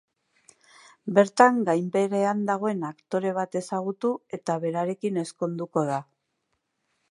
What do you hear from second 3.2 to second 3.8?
bat